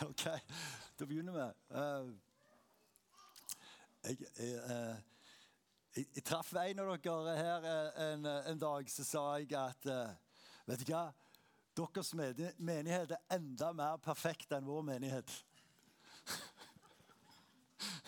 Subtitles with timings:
[0.10, 0.24] OK,
[0.98, 1.46] da begynner vi.
[1.76, 2.12] Uh,
[4.04, 4.96] jeg, jeg, uh,
[5.96, 7.68] jeg, jeg, traff en av dere her
[8.06, 9.90] en, en dag, så sa jeg at
[10.70, 11.08] Vet du hva?
[11.74, 15.32] Deres menighet er enda mer perfekt enn vår menighet.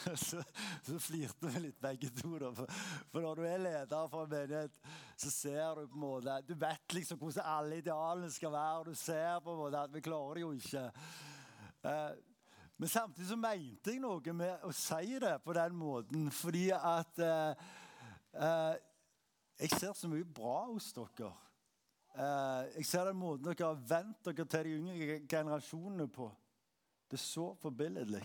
[0.26, 0.42] så,
[0.82, 2.36] så flirte vi litt begge to.
[2.38, 2.52] Da.
[2.54, 4.74] For, når du er leder for en menighet,
[5.16, 8.78] så ser du på en måte Du vet liksom hvordan alle idealene skal være.
[8.78, 10.84] og Du ser på en måte at vi klarer det jo ikke.
[11.84, 12.14] Eh,
[12.76, 17.18] men samtidig så mente jeg noe med å si det på den måten, fordi at
[17.22, 17.68] eh,
[18.38, 18.74] eh,
[19.62, 21.28] Jeg ser så mye bra hos dere.
[22.74, 26.26] Jeg ser den måten dere har vent dere til de yngre generasjonene på.
[27.06, 28.24] Det er så forbilledlig.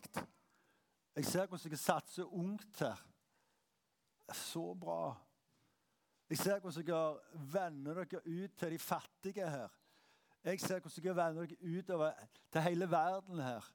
[1.16, 3.04] Jeg ser hvordan dere satser ungt her.
[4.34, 5.13] Så bra.
[6.32, 9.77] Jeg ser hvordan dere vender dere ut til de fattige her.
[10.48, 12.12] Jeg ser hvordan dere vender dere utover
[12.52, 13.66] til hele verden her.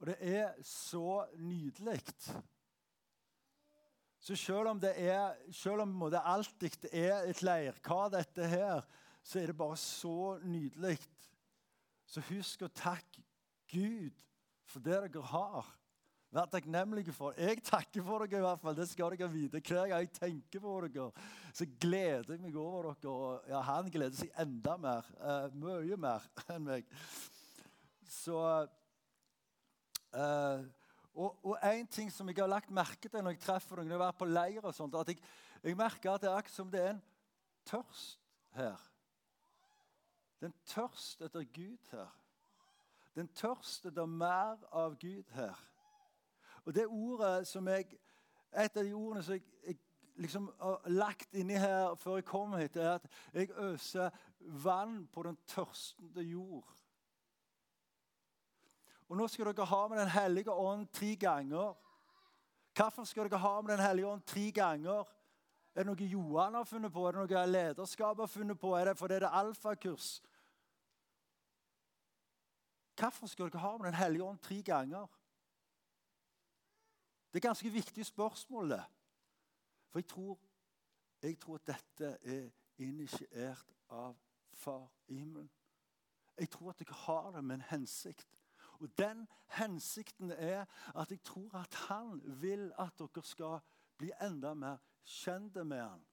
[0.00, 2.00] Og det er så nydelig.
[4.18, 8.80] Så selv om det er, selv om det alltid er et leirkar, dette her,
[9.22, 10.98] så er det bare så nydelig.
[12.06, 13.26] Så husk å takke
[13.68, 14.24] Gud
[14.64, 15.68] for det dere har.
[16.34, 17.34] Vær takknemlige for.
[17.38, 18.76] Jeg takker for dere i hvert fall.
[18.76, 19.60] Det skal dere vite.
[19.60, 21.10] Hver gang jeg tenker på dere,
[21.54, 23.12] så gleder jeg meg over dere.
[23.12, 25.12] Og ja, han gleder seg enda mer.
[25.20, 26.88] Uh, mye mer enn meg.
[28.10, 28.40] Så
[30.16, 30.66] uh,
[31.16, 34.00] og, én ting som jeg har lagt merke til når jeg treffer dere, når jeg
[34.00, 35.22] har vært på leir, og sånt, at jeg,
[35.62, 37.02] jeg merker at det er akkurat som det er en
[37.70, 38.18] tørst
[38.58, 38.82] her.
[40.36, 42.12] Det er en tørst etter Gud her.
[43.14, 45.56] Det er en tørst etter mer av Gud her.
[46.66, 47.98] Og det ordet som jeg,
[48.56, 49.76] Et av de ordene som jeg, jeg
[50.16, 55.22] liksom har lagt inni her før jeg kom hit, er at jeg øser vann på
[55.22, 56.70] den tørstende jord.
[59.08, 61.74] Og Nå skal dere ha med Den hellige ånd tre ganger.
[62.76, 65.04] Hvorfor skal dere ha med Den hellige ånd tre ganger?
[65.74, 67.06] Er det noe Johan har funnet på?
[67.06, 68.72] Er det noe lederskapet har funnet på?
[68.74, 70.22] Er det fordi det er alfakurs?
[72.96, 75.06] Hvorfor skal dere ha med Den hellige ånd tre ganger?
[77.36, 78.72] Det er ganske viktige spørsmål.
[79.88, 80.38] For jeg tror,
[81.22, 84.16] jeg tror at dette er initiert av
[84.52, 85.50] Far i himmelen.
[86.38, 88.38] Jeg tror at dere har det med en hensikt.
[88.80, 90.64] Og den hensikten er
[90.94, 93.58] at jeg tror at han vil at dere skal
[93.98, 96.06] bli enda mer kjent med han.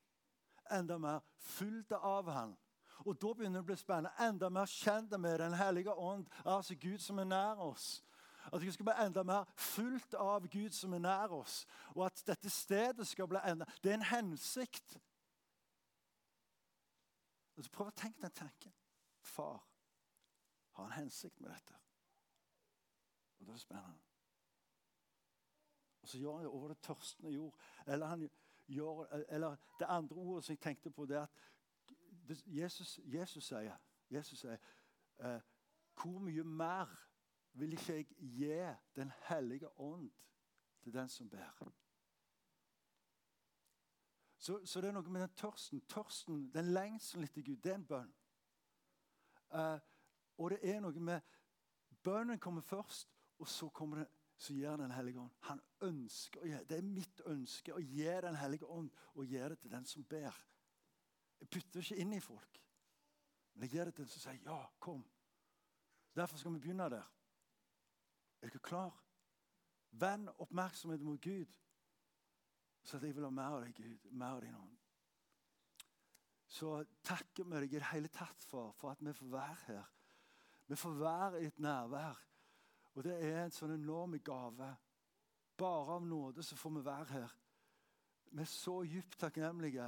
[0.71, 2.57] Enda mer fulgt av han.
[3.05, 4.11] Og da begynner det å bli spennende.
[4.19, 8.03] Enda mer kjent med Den hellige ånd, altså Gud som er nær oss.
[8.51, 11.63] At vi skal bli enda mer fulgt av Gud som er nær oss.
[11.95, 14.97] Og at dette stedet skal bli enda Det er en hensikt.
[17.57, 18.73] Altså, prøv å tenke den tanken.
[19.21, 19.61] Far
[20.73, 21.77] har en hensikt med dette.
[23.39, 23.99] Og det er spennende.
[26.01, 27.59] Og så gjør han det over det tørstende jord.
[27.87, 28.29] Eller, han
[28.67, 31.27] gjør, eller det andre ordet som jeg tenkte på, det er
[32.29, 33.77] at Jesus, Jesus sier,
[34.09, 34.57] Jesus sier
[35.19, 35.39] eh,
[36.01, 36.89] Hvor mye mer
[37.53, 40.11] vil ikke jeg gi Den hellige ånd
[40.81, 41.73] til den som ber.
[44.37, 45.81] Så, så, det er noe med den tørsten.
[45.87, 48.09] Tørsten, Den lengselen etter Gud, det er en bønn.
[49.53, 49.79] Uh,
[50.37, 51.21] og det er noe med
[52.03, 53.07] Bønnen kommer først,
[53.39, 55.31] og så, kommer det, så gir Den hellige ånd.
[55.39, 59.71] Han ønsker Det er mitt ønske å gi Den hellige ånd og gi det til
[59.71, 60.35] den som ber.
[61.39, 62.59] Jeg putter ikke inn i folk,
[63.53, 65.03] men jeg gir det til den som sier ja, kom.
[66.15, 67.07] Derfor skal vi begynne der.
[68.43, 68.95] Er dere klar?
[69.95, 71.51] Vend oppmerksomheten mot Gud.
[72.83, 74.09] Så at jeg vil ha mer av deg, Gud.
[74.11, 74.79] Mer av din ånd.
[76.51, 76.75] Så
[77.07, 79.85] takker vi deg i det hele tatt for, for at vi får være her.
[80.67, 82.19] Vi får være i et nærvær.
[82.93, 84.69] Og det er en sånn enorm gave.
[85.57, 87.37] Bare av nåde så får vi være her.
[88.33, 89.87] Vi er så dypt takknemlige.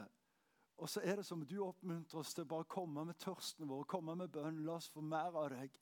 [0.78, 3.86] Og så er det som du oppmuntrer oss til bare å komme med tørsten vår,
[3.90, 4.64] komme med bønn.
[4.66, 5.76] La oss få mer av deg.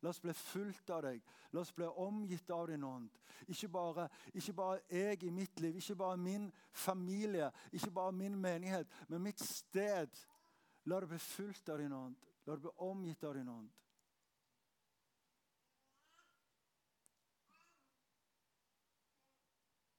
[0.00, 1.22] La oss bli fulgt av deg.
[1.50, 3.10] La oss bli omgitt av din ånd.
[3.50, 8.36] Ikke bare, ikke bare, jeg i mitt liv, ikke bare min familie, ikke bare min
[8.38, 10.22] menighet, men mitt sted.
[10.84, 12.16] La det bli fulgt av din ånd.
[12.46, 13.70] La det bli omgitt av din ånd.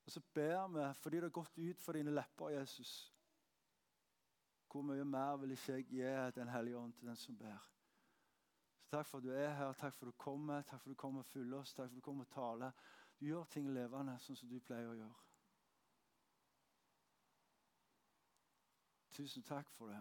[0.09, 3.13] Og så ber vi, fordi det har gått ut fra dine lepper, Jesus
[4.71, 7.78] Hvor mye mer vil ikke jeg gi Den hellige ånd til den som ber?
[8.91, 9.73] Takk for at du er her.
[9.73, 10.61] Takk for at du kommer.
[10.61, 11.73] Takk for at du kommer og fyller oss.
[11.73, 12.71] Takk for at du kommer og taler.
[13.19, 15.25] Du gjør ting levende, sånn som du pleier å gjøre.
[19.13, 19.99] Tusen takk for det.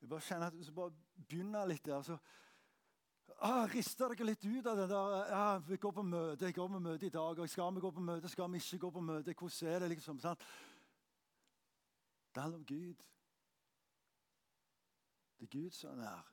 [0.00, 0.90] Jeg bare kjenner at Hvis jeg bare
[1.28, 2.16] begynner litt der, så
[3.38, 6.68] ah, Rister dere litt ut av det der ja, Vi går på møte, jeg går
[6.68, 7.38] på møte i dag.
[7.38, 9.34] og Skal vi gå på møte, skal vi ikke gå på møte?
[9.34, 9.88] Hvordan er det?
[9.88, 10.44] liksom, sant?
[12.34, 12.94] Det handler om Gud.
[15.38, 16.32] Det er Gud som er nær.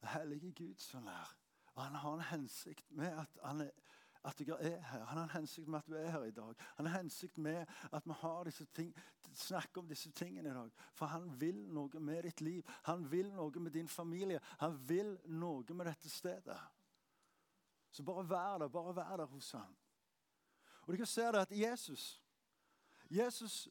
[0.00, 1.36] Det hellige Gud som er nær.
[1.74, 3.70] Og han har en hensikt med at er
[4.24, 5.04] at jeg er her.
[5.04, 6.54] Han har en hensikt med at du er her i dag.
[6.76, 8.94] Han har en hensikt med at vi har disse ting,
[9.34, 10.70] snakker om disse tingene i dag.
[10.94, 12.62] For han vil noe med ditt liv.
[12.88, 14.40] Han vil noe med din familie.
[14.60, 16.58] Han vil noe med dette stedet.
[17.90, 18.68] Så bare vær der.
[18.68, 19.76] Bare vær der hos ham.
[20.82, 22.18] Og du kan se det at Jesus
[23.10, 23.68] Jesus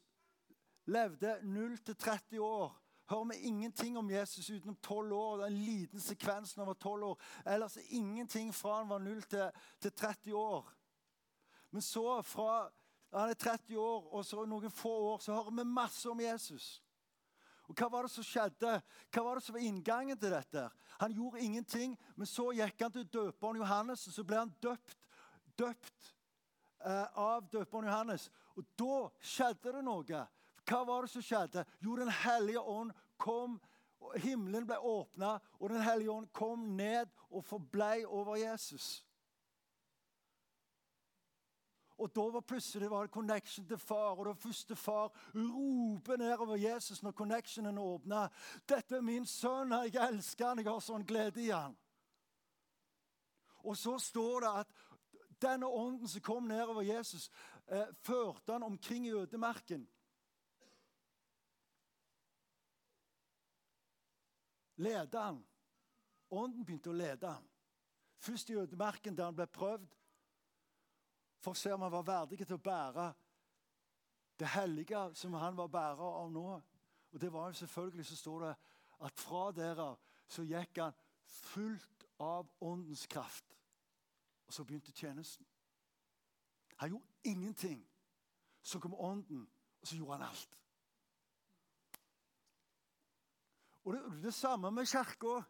[0.86, 2.82] levde 0 30 år
[3.12, 5.36] hører vi ingenting om Jesus utenom tolv år.
[5.36, 7.18] Det er en liten sekvens når var tolv år.
[7.46, 9.50] Ellers ingenting fra han var 0 til,
[9.80, 10.72] til 30 år.
[11.70, 12.70] Men så, fra
[13.20, 16.82] han er 30 år og så noen få år, så hører vi masse om Jesus.
[17.68, 18.72] Og Hva var det som skjedde?
[19.12, 20.64] Hva var det som var inngangen til dette?
[21.00, 24.96] Han gjorde ingenting, men så gikk han til døperen Johannes, og så ble han døpt,
[25.58, 26.08] døpt
[26.84, 28.28] eh, av døperen Johannes.
[28.56, 30.24] Og da skjedde det noe.
[30.68, 31.64] Hva var det som skjedde?
[31.80, 33.60] Jo, Den hellige ånd kom.
[34.18, 39.04] Himmelen ble åpna, og Den hellige ånd kom ned og forblei over Jesus.
[42.02, 47.02] Og Da var plutselig var connection til far, og det første far roper nedover Jesus
[47.02, 48.28] når connectionen åpna.
[48.66, 51.76] 'Dette er min sønn, jeg elsker han, jeg har sånn glede i han.'
[53.64, 54.66] Og så står det at
[55.42, 57.30] denne ånden som kom nedover Jesus,
[57.66, 59.88] eh, førte han omkring i ødemarken.
[64.82, 65.42] lede han.
[66.30, 67.48] Ånden begynte å lede han.
[68.22, 69.88] Først i ødemarken, der han ble prøvd,
[71.42, 73.06] for å se om han var verdig til å bære
[74.38, 76.46] det hellige som han var bærer av nå.
[77.12, 78.52] Og det var jo selvfølgelig, så står det
[79.06, 79.88] at fra dere
[80.30, 80.94] så gikk han
[81.26, 83.56] fullt av åndens kraft.
[84.46, 85.46] Og så begynte tjenesten.
[86.76, 87.88] Han gjorde ingenting.
[88.62, 89.50] Så kom ånden,
[89.80, 90.58] og så gjorde han alt.
[93.84, 95.40] Og det, det samme med kirka.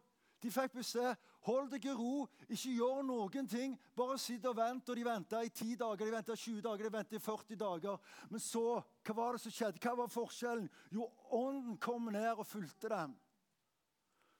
[0.41, 1.13] De fikk beskjed
[1.47, 3.75] hold deg i ro, ikke gjør noen ting.
[3.97, 4.89] Bare sitt og vent.
[4.89, 8.09] Og de venta i 10 dager, de venta 20 dager, de venta i 40 dager.
[8.31, 8.65] Men så,
[9.03, 9.83] hva var det som skjedde?
[9.83, 10.69] Hva var forskjellen?
[10.93, 13.15] Jo, ånden kom ned og fulgte dem.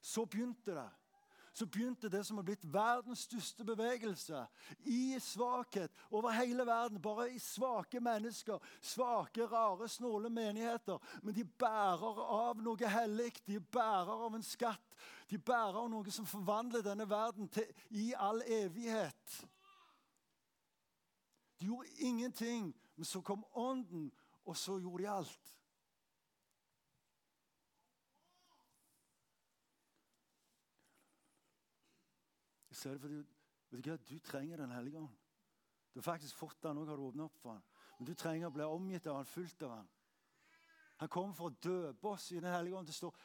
[0.03, 0.89] Så begynte det
[1.53, 4.45] så begynte det som har blitt verdens største bevegelse.
[4.89, 7.01] I svakhet over hele verden.
[7.01, 8.59] Bare i svake mennesker.
[8.81, 10.97] Svake, rare, snåle menigheter.
[11.21, 13.29] Men de bærer av noe hellig.
[13.45, 14.97] De bærer av en skatt.
[15.29, 19.37] De bærer av noe som forvandler denne verden til, i all evighet.
[21.61, 24.11] De gjorde ingenting, men så kom Ånden,
[24.45, 25.53] og så gjorde de alt.
[32.83, 33.19] Så er det fordi
[33.71, 33.97] vet du, hva?
[34.09, 35.19] du trenger Den hellige ånd.
[35.93, 37.63] Du har faktisk fått den òg, har du åpna opp for den.
[37.97, 39.91] Men du trenger å bli omgitt av han, fulgt av han.
[41.03, 42.89] Han kommer for å døpe oss i Den hellige ånd.
[42.89, 43.15] Det står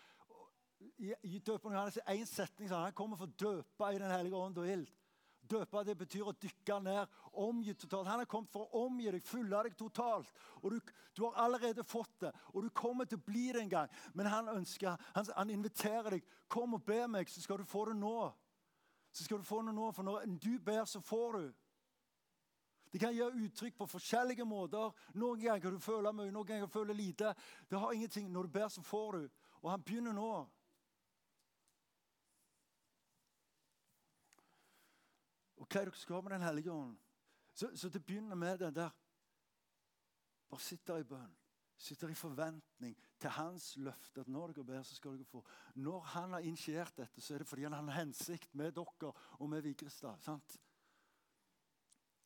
[0.78, 4.38] i, i døpen Johannes er én setning Han kommer for å døpe i Den hellige
[4.38, 4.90] ånd og ild.
[5.48, 8.10] Døpe det betyr å dykke ned, omgi totalt.
[8.10, 10.28] Han har kommet for å omgi deg, fylle deg totalt.
[10.60, 13.72] Og du, du, har allerede fått det, og du kommer til å bli det en
[13.72, 13.94] gang.
[14.12, 16.28] Men han ønsker, han, han inviterer deg.
[16.52, 18.28] Kom og be meg, så skal du få det nå
[19.18, 19.88] så skal du få noe nå.
[19.92, 21.46] For når du ber, så får du.
[22.92, 24.94] Det kan gjøre uttrykk på forskjellige måter.
[25.18, 27.32] Noen ganger kan du føle mye, noen ganger kan du føle lite.
[27.70, 28.30] Det har ingenting.
[28.32, 29.26] Når du ber, så får du.
[29.62, 30.30] Og han begynner nå.
[35.58, 36.94] Og hva er det dere skal med Den hellige ånd?
[37.54, 38.94] Så, så det begynner med den der
[40.48, 41.34] Bare sitt der i bønn
[41.78, 44.20] sitter i forventning til hans løfte.
[44.20, 45.44] At når dere ber, så skal dere få.
[45.74, 49.48] Når han har initiert dette, så er det fordi han har hensikt med dere og
[49.50, 50.18] med Vigrestad.
[50.20, 50.58] sant?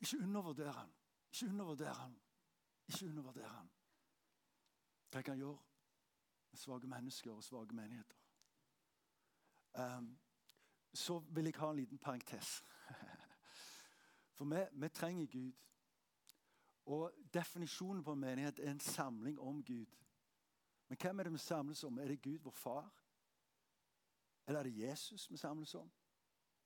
[0.01, 0.95] Ikke undervurder han.
[1.33, 2.17] Ikke undervurder han.
[2.89, 3.71] Ikke undervurder han.
[5.13, 5.59] Tenk han gjør
[6.51, 8.17] med svake mennesker og svake menigheter.
[9.79, 10.19] Um,
[10.95, 12.65] så vil jeg ha en liten parentes.
[14.37, 15.53] For vi, vi trenger Gud.
[16.87, 19.87] Og Definisjonen på en menighet er en samling om Gud.
[20.89, 21.99] Men hvem er det vi samles om?
[21.99, 22.95] Er det Gud, vår far?
[24.47, 25.93] Eller er det Jesus vi samles om?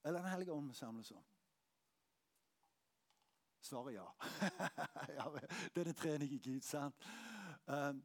[0.04, 1.25] Eller er det Den hellige ånd vi samles om?
[3.61, 4.06] Svaret ja.
[5.18, 5.30] ja
[5.75, 6.94] det er den trenige Gud, sant?
[7.66, 8.04] Um,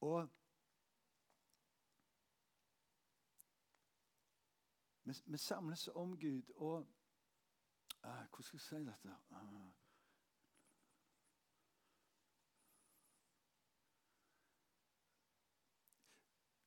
[0.00, 0.28] og
[5.04, 6.42] vi, vi samles om Gud.
[6.56, 6.93] og
[8.04, 9.16] Hvordan skal jeg si dette?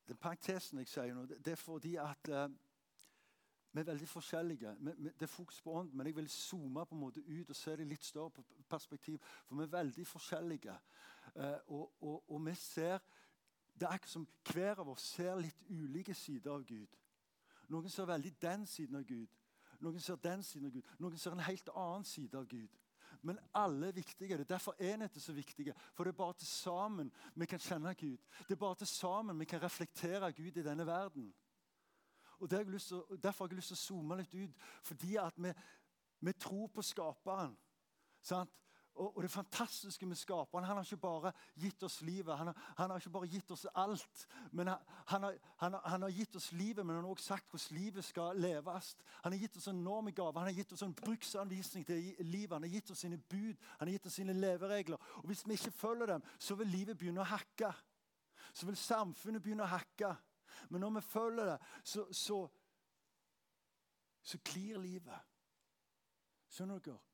[0.08, 2.50] Den parentesen jeg sier nå, det, er fordi at eh,
[3.72, 4.76] vi er veldig forskjellige.
[5.20, 7.76] Det er fokus på ånd, men jeg vil zoome på en måte ut og se
[7.78, 9.20] det litt større perspektiv.
[9.46, 10.78] For vi er veldig forskjellige.
[11.36, 13.00] Eh, og, og, og, vi ser
[13.80, 16.96] Det er akkurat som hver av oss ser litt ulike sider av Gud.
[17.70, 19.28] Noen ser veldig den siden av Gud.
[19.80, 20.92] Noen ser den siden av Gud.
[21.00, 22.78] Noen ser en helt annen side av Gud.
[23.22, 24.38] Men alle er viktige.
[24.38, 25.74] Det er derfor enhet er så viktige.
[25.94, 28.18] For det er bare til sammen vi kan kjenne Gud.
[28.48, 31.34] Det er bare til sammen vi kan reflektere Gud i denne verden.
[32.40, 34.62] Og har til, Derfor har jeg lyst til å zoome litt ut.
[34.84, 35.54] Fordi at vi,
[36.20, 37.58] vi tror på Skaperen.
[38.22, 38.54] Sant?
[38.98, 42.62] Og, og, det fantastiske med skaperen Han har ikke bare gitt oss livet, han har,
[42.78, 44.28] han har ikke bare gitt oss alt.
[44.52, 45.38] men han, han, har,
[45.86, 48.96] han, har, gitt oss livet, men han har også sagt hvordan livet skal leves.
[49.24, 50.40] Han har gitt oss en enorme gaver.
[50.40, 52.56] han har gitt oss en bruksanvisning til livet.
[52.56, 54.98] Han har gitt oss sine bud, han har gitt oss sine leveregler.
[55.16, 57.74] Og Hvis vi ikke følger dem, så vil livet begynne å hakke.
[58.54, 60.16] Så vil samfunnet begynne å hakke.
[60.70, 62.48] Men når vi følger det, så, så,
[64.22, 65.20] så klir livet.
[66.50, 67.07] Skjønner dere?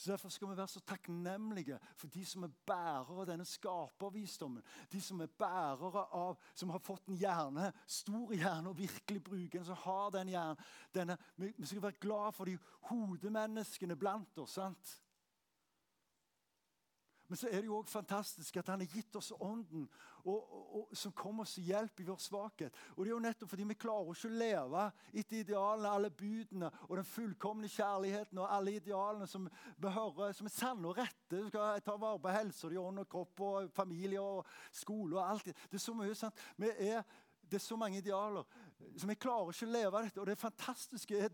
[0.00, 4.62] Så Derfor skal vi være så takknemlige for de som er bærere av denne skapervisdommen.
[4.92, 9.58] De som er bærere av, som har fått en hjerne, stor hjerne, og virkelig bruker
[9.58, 9.66] den.
[9.66, 10.64] som har den hjernen.
[10.94, 12.56] Denne, vi skal være glad for de
[12.88, 14.56] hodemenneskene blant oss.
[14.56, 14.96] sant?
[17.30, 19.84] Men så er det jo også fantastisk at han har gitt oss ånden
[20.24, 22.80] og, og, og, som kommer oss til hjelp i vår svakhet.
[22.96, 24.82] Og det er jo nettopp fordi vi klarer ikke å leve
[25.12, 30.50] etter idealene, alle budene og den fullkomne kjærligheten og alle idealene som vi hører, som
[30.50, 31.38] er sanne og rette.
[31.38, 34.42] Du skal ta vare på helse, ånd og kropp og familie og
[34.74, 35.54] skole og alt.
[35.70, 36.48] Det er så mye sant.
[36.58, 37.04] Vi er
[37.50, 38.42] det er så mange idealer.
[38.96, 40.20] Så Vi klarer ikke å leve dette.
[40.20, 41.30] Og det fantastiske er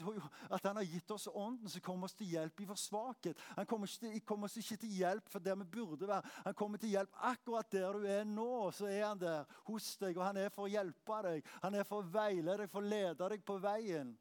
[0.55, 3.41] at han har gitt oss ånden som kommer oss til hjelp i vår svakhet.
[3.57, 6.35] Han kommer, til, kommer oss ikke til hjelp for der vi burde være.
[6.47, 8.71] Han kommer til hjelp akkurat der du er nå.
[8.77, 11.53] Så er han der hos deg, og han er for å hjelpe deg.
[11.65, 14.15] Han er for å veile deg, for å lede deg på veien.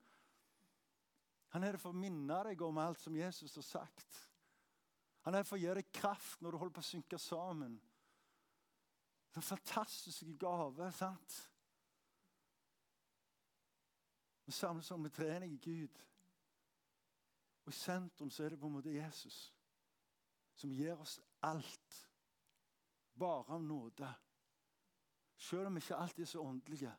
[1.55, 4.21] Han er der for å minne deg om alt som Jesus har sagt.
[5.25, 7.77] Han er der for å gi deg kraft når du holder på å synke sammen.
[9.29, 10.91] Det er en fantastisk gave.
[10.95, 11.37] sant?
[14.45, 16.01] Vi samles om trening i Gud.
[17.65, 19.55] Og I sentrum så er det på en måte Jesus,
[20.55, 22.09] som gir oss alt.
[23.19, 24.13] Bare av nåde.
[25.37, 26.91] Selv om vi ikke alltid er så åndelige.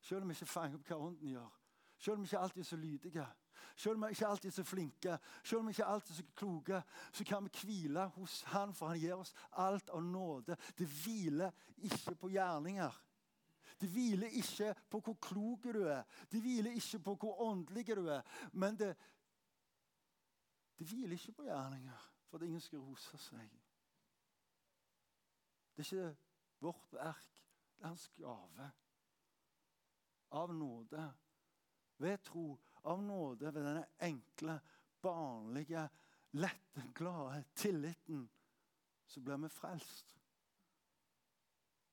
[0.00, 1.56] Selv om vi ikke fanger opp hva ånden gjør.
[1.98, 3.26] Selv om vi ikke alltid er så lydige.
[3.76, 6.24] Selv om vi ikke alltid er så flinke, selv om vi ikke alltid er så
[6.36, 6.82] kloke,
[7.12, 10.56] så kan vi hvile hos Han, for Han gir oss alt av nåde.
[10.78, 13.00] Det hviler ikke på gjerninger.
[13.80, 18.06] Det hviler ikke på hvor klok du er, det hviler ikke på hvor åndelig du
[18.06, 18.22] er.
[18.52, 18.90] Men det,
[20.78, 23.54] det hviler ikke på gjerninger for at ingen skal rose seg.
[25.76, 26.16] Det er ikke
[26.60, 27.40] vårt verk,
[27.76, 28.70] det er hans gave.
[30.30, 31.06] Av nåde.
[32.00, 32.44] Ved tro.
[32.84, 34.60] Av nåde ved denne enkle,
[35.02, 35.88] barnlige,
[36.32, 38.28] lette, glade tilliten
[39.06, 40.19] så blir vi frelst.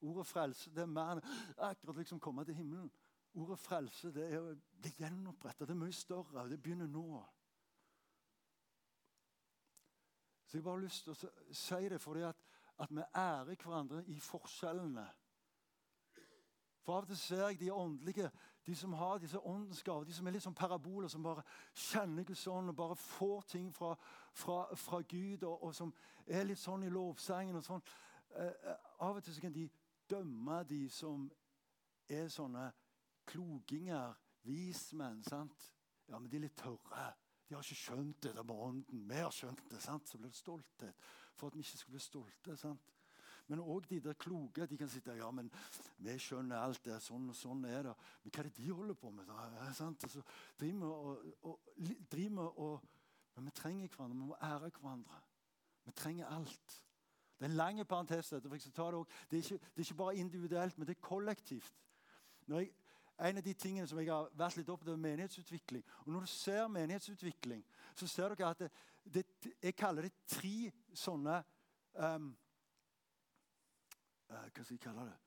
[0.02, 1.24] Ordet frelse det er mer enn
[1.58, 2.92] akkurat liksom komme til himmelen.
[3.34, 5.66] Ordet frelse det er, å bli gjenoppretta.
[5.66, 6.48] Det er mye større.
[6.50, 7.24] Det begynner nå.
[10.48, 12.44] Så Jeg bare har lyst til å si det fordi at,
[12.80, 15.08] at vi ærer hverandre i forskjellene.
[16.88, 18.30] For Av og til ser jeg de åndelige,
[18.66, 22.24] de som har disse åndens gaver, de som er litt som paraboler, som bare kjenner
[22.24, 23.96] Guds ånd og bare får ting fra,
[24.32, 25.92] fra, fra Gud, og, og, som
[26.28, 27.84] er litt sånn i lovsangen og sånn.
[28.36, 29.68] Eh, eh av og til så kan de
[30.10, 31.28] dømme de som
[32.10, 32.70] er sånne
[33.28, 34.16] kloginger,
[34.48, 35.24] vismenn.
[35.24, 35.72] sant?
[36.08, 37.14] Ja, men de er litt tørre.
[37.48, 39.08] De har ikke skjønt det med ånden.
[39.10, 39.82] Vi har skjønt det.
[39.84, 40.08] sant?
[40.08, 42.58] Så blir det stolthet for at vi ikke skal bli stolte.
[42.58, 42.94] sant?
[43.48, 45.48] Men òg de der kloke de kan sitte ja, men
[46.04, 46.98] vi skjønner alt det.
[47.04, 47.94] Sånn og sånn er det.
[48.24, 49.30] Men hva er det de holder på med?
[49.30, 49.72] da?
[49.76, 50.04] sant?
[50.04, 50.24] Altså,
[50.60, 51.72] driver og, og,
[52.58, 52.94] og,
[53.36, 54.18] Men vi trenger hverandre.
[54.18, 55.22] Vi må ære hverandre.
[55.86, 56.78] Vi trenger alt.
[57.38, 58.30] Det er en lang parentes.
[58.30, 58.78] Det, det, det,
[59.32, 61.74] er ikke, det bare individuelt, men det er kollektivt.
[62.48, 62.72] Jeg,
[63.20, 65.84] en av de tingene som jeg har vært litt opptatt av, er menighetsutvikling.
[66.06, 67.64] Og Når du ser menighetsutvikling,
[67.96, 68.68] så ser dere at
[69.14, 69.24] det,
[69.64, 71.38] jeg kaller det tre sånne
[71.94, 72.28] um,
[74.30, 75.18] uh, Hva skal jeg kalle det?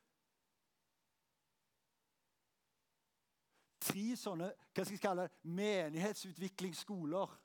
[3.80, 7.38] Tre sånne hva skal jeg kalle det, menighetsutviklingsskoler.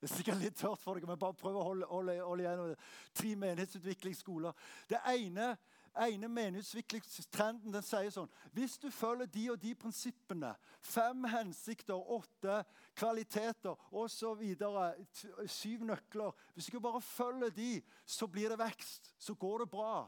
[0.00, 2.84] Det er sikkert litt tørt for dere, men bare prøv å holde, holde, holde igjen.
[3.12, 4.62] Tre menighetsutviklingsskoler.
[4.88, 5.50] Det ene,
[6.06, 12.62] ene menighetsutviklingstrenden den sier sånn Hvis du følger de og de prinsippene, fem hensikter, åtte
[12.96, 14.40] kvaliteter osv.,
[15.52, 17.74] syv nøkler Hvis du bare følger de,
[18.06, 19.12] så blir det vekst.
[19.20, 20.06] Så går det bra.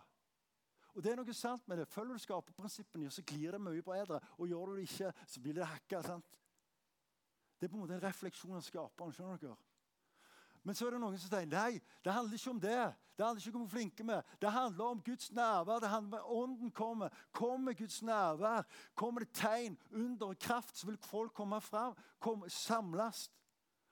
[0.95, 1.89] Og det er noe sant med det.
[1.93, 4.23] Følger du skaperprinsippene, så glir det mye bedre.
[4.39, 6.01] Og gjør du det ikke, så blir det hakka.
[7.61, 9.13] Det er på en måte en refleksjon av skaperen.
[9.13, 9.72] skjønner dere?
[10.63, 12.83] Men så er det noen som sier nei, det handler ikke om det.
[13.19, 14.29] Det handler ikke om hvor flinke er.
[14.41, 15.81] Det handler om Guds nærvær.
[15.81, 17.09] det handler om Ånden kommer.
[17.33, 18.63] Kommer Guds nærvær,
[18.95, 23.31] kommer det tegn, under og kraft, så vil folk komme fram, komme, samles.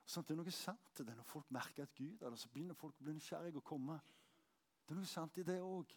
[0.06, 2.38] Sånn, det er noe sant til det når folk merker at Gud er der.
[2.38, 4.00] Så begynner folk å bli nysgjerrige og komme.
[4.86, 5.92] Det er noe sant i det òg.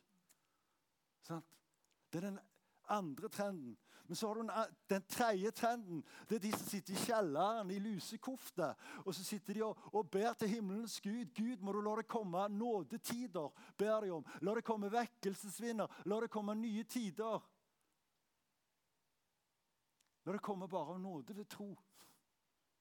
[1.23, 2.41] Det er den
[2.89, 3.77] andre trenden.
[4.05, 4.49] Men så har du
[4.87, 6.03] den tredje trenden.
[6.27, 8.73] Det er de som sitter i kjelleren i lusekofte.
[9.05, 11.31] Og så sitter de og, og, ber til himmelens Gud.
[11.35, 14.25] Gud, må du la det komme nådetider, ber de om.
[14.41, 16.03] La det komme vekkelsesvinder.
[16.05, 17.47] La det komme nye tider.
[20.25, 21.71] La det komme bare av nåde ved tro.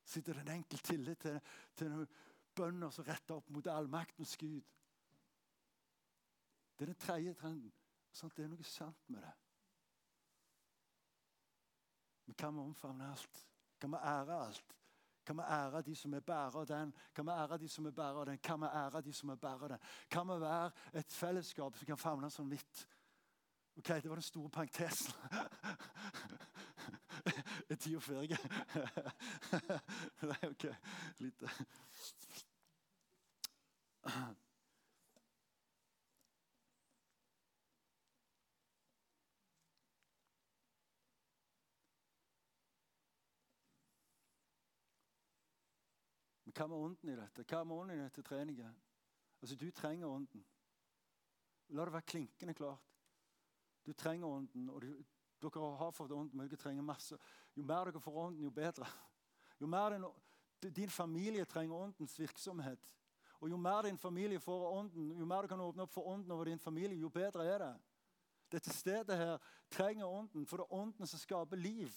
[0.04, 1.38] Sitter det en enkel tillit til,
[1.78, 2.10] til noen
[2.54, 4.66] bønder som retter opp mot allmaktens Gud.
[6.76, 7.72] Det er den tredje trenden.
[8.12, 9.32] Sånn, det er noe sant med det.
[12.26, 13.46] Men kan vi omfavne alt?
[13.80, 14.76] Kan vi ære alt?
[15.26, 16.94] Kan vi ære de som er bærer av den?
[17.14, 18.38] Kan vi ære de som er bærer av den?
[18.38, 19.78] Kan vi ære de som er bærer av den?
[20.10, 22.88] Kan vi være et fellesskap som kan favne sånn vidt?
[23.78, 25.14] Ok, Det var den store parentesen.
[27.70, 28.38] er tida ferdig?
[30.30, 30.64] Nei, ok.
[31.18, 31.42] Litt
[46.52, 47.44] Hva med ånden i dette?
[47.48, 48.74] Hva med ånden i dette treningen?
[49.42, 50.44] Altså, Du trenger ånden.
[51.68, 52.82] La det være klinkende klart.
[53.86, 54.68] Du trenger ånden.
[54.70, 55.04] og du,
[55.42, 57.16] Dere har fått ånden, men dere trenger masse.
[57.56, 58.86] Jo mer dere får ånden, jo bedre.
[59.60, 60.04] Jo mer din,
[60.74, 62.92] din familie trenger åndens virksomhet.
[63.40, 66.30] Og Jo mer din familie får ånden, jo mer du kan åpne opp for ånden
[66.30, 67.74] over din familie, jo bedre er det.
[68.52, 69.38] Dette stedet her
[69.70, 71.92] trenger ånden, for det er ånden som skaper liv.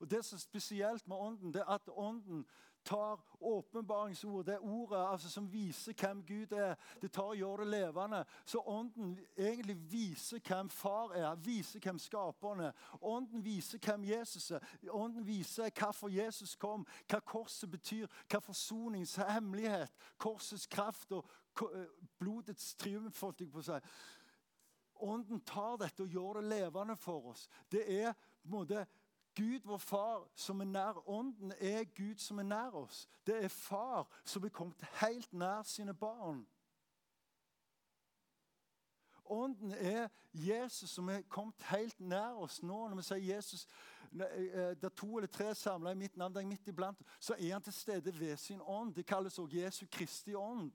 [0.00, 2.46] Og Det som er spesielt med ånden, det er at ånden
[2.86, 7.66] tar åpenbaringsord, det ordet altså, som viser hvem Gud er, det tar og gjør det
[7.66, 8.24] levende.
[8.44, 12.72] Så ånden egentlig viser hvem far er, viser hvem skaperen er.
[13.02, 14.58] Ånden viser hvem Jesus er.
[14.90, 21.26] Ånden viser hvorfor Jesus kom, hva korset betyr, hva forsonings hemmelighet, korsets kraft og
[21.74, 23.20] eh, blodets triumf.
[23.20, 23.80] holdt å si.
[25.02, 27.48] Ånden tar dette og gjør det levende for oss.
[27.72, 28.86] Det er på en måte
[29.36, 33.08] Gud, vår far, som er nær ånden, er Gud som er nær oss.
[33.26, 36.46] Det er far som er kommet helt nær sine barn.
[39.24, 42.88] Ånden er Jesus som er kommet helt nær oss nå.
[42.88, 43.66] Når vi sier Jesus,
[44.12, 47.34] der det er to eller tre samla i mitt navn, der er midt iblant, så
[47.34, 48.94] er han til stede ved sin ånd.
[48.94, 50.72] Det kalles også Jesu Kristi ånd.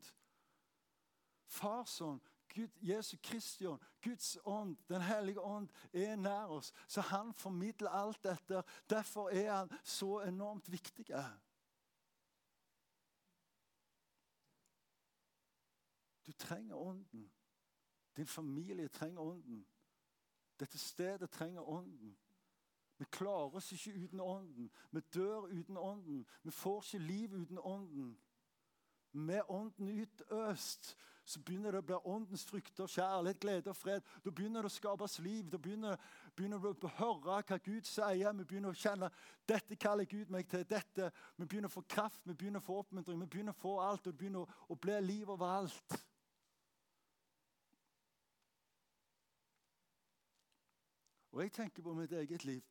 [1.47, 2.21] Farsånd,
[2.53, 6.73] Gud, Jesu Kristi ånd, Guds ånd, Den hellige ånd, er nær oss.
[6.87, 8.63] Så han formidler alt dette.
[8.89, 11.05] Derfor er han så enormt viktig.
[16.27, 17.31] Du trenger ånden.
[18.17, 19.65] Din familie trenger ånden.
[20.59, 22.17] Dette stedet trenger ånden.
[22.97, 24.71] Vi klarer oss ikke uten ånden.
[24.91, 26.25] Vi dør uten ånden.
[26.43, 28.19] Vi får ikke liv uten ånden.
[29.11, 30.97] Med ånden utøst
[31.31, 34.03] så begynner det å bli åndens frukter, kjærlighet, glede og fred.
[34.25, 35.47] Da begynner det å skapes liv.
[35.51, 35.99] Da begynner,
[36.35, 38.33] begynner du å høre hva Gud sier.
[38.35, 39.11] Vi begynner å kjenne
[39.47, 40.65] dette kaller Gud meg til.
[40.67, 41.11] dette.
[41.37, 44.07] Vi begynner å få kraft, vi begynner å få oppmuntring, vi begynner å få alt.
[44.07, 45.95] Og det begynner å, å bli liv overalt.
[51.31, 52.63] Og jeg tenker på mitt eget liv.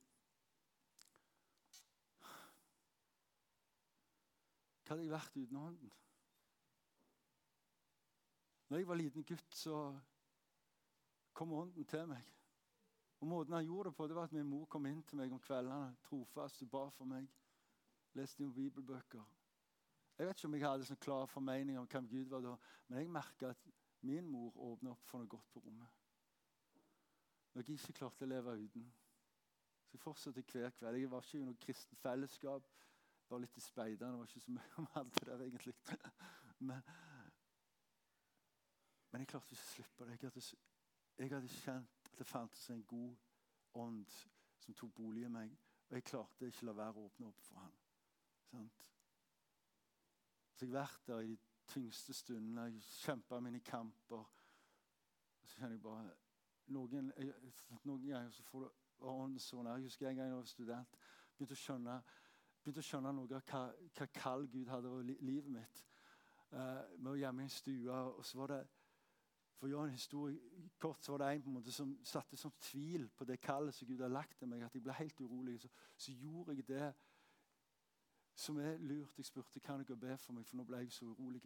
[4.85, 5.90] Hva hadde jeg vært uten Ånden?
[8.70, 9.76] Når jeg var liten gutt, så
[11.35, 12.22] kom Ånden til meg.
[13.20, 15.33] Og Måten han gjorde det på, det var at min mor kom inn til meg
[15.35, 17.26] om kveldene trofast og ba for meg.
[18.14, 19.26] Leste noen bibelbøker.
[20.18, 22.54] Jeg vet ikke om jeg hadde sånn klar formening om hvem Gud var da,
[22.87, 23.68] men jeg merka at
[24.06, 25.98] min mor åpna opp for noe godt på rommet.
[27.52, 28.87] Når jeg ikke klarte å leve uten.
[29.88, 31.00] Så jeg fortsatte hver kveld.
[31.00, 32.66] Jeg var ikke i noe kristent fellesskap.
[33.26, 34.12] Bare litt i speiderne.
[34.12, 35.74] Det var ikke så mye om alt det der, egentlig.
[36.68, 36.85] Men,
[39.11, 40.16] men jeg klarte ikke å slippe det.
[40.16, 40.44] Jeg hadde,
[41.18, 43.16] jeg hadde kjent at det fantes en god
[43.81, 44.07] ånd
[44.61, 45.55] som tok bolig i meg.
[45.88, 48.68] Og jeg klarte ikke å la være å åpne opp for ham.
[50.55, 51.38] Så jeg har vært der i de
[51.73, 52.68] tyngste stundene.
[52.68, 54.27] Jeg kjempa mine kamper.
[55.40, 56.11] Og så kjenner jeg bare
[56.70, 57.09] Noen,
[57.83, 59.66] noen ganger så får du ånden sånn.
[59.66, 60.99] Jeg husker en gang jeg var student.
[61.35, 61.96] Begynte å skjønne,
[62.61, 63.62] begynte å skjønne noe av hva,
[63.96, 65.81] hva kall Gud hadde over livet mitt.
[66.53, 67.96] Uh, med å gjemme i en stue.
[68.20, 68.61] Og så var det
[69.61, 72.38] For å gjøre en historie kort, så var det en på en måte som satte
[72.40, 75.20] sånn tvil på det kallet som Gud har lagt til meg, at jeg ble helt
[75.20, 75.59] urolig.
[75.61, 75.68] Så,
[76.01, 76.87] så gjorde jeg det
[78.40, 79.18] som er lurt.
[79.20, 81.42] Jeg spurte kan dere be for meg, for nå ble jeg så urolig.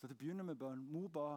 [0.00, 0.82] Så det begynner med bønn.
[0.90, 1.28] Mor ba,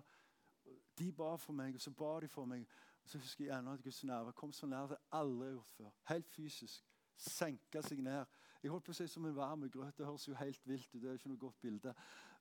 [0.97, 2.65] de ba for meg, og så ba de for meg.
[3.03, 5.53] Og så husker jeg ennå at Guds nærvær kom så nær det jeg aldri har
[5.59, 5.93] gjort før.
[6.09, 6.89] Helt fysisk.
[7.21, 8.25] Senka seg ned.
[8.63, 9.97] Jeg holdt på å si som en varm grøt.
[9.97, 11.01] Det høres jo helt vilt ut.
[11.01, 11.93] det er ikke noe godt bilde.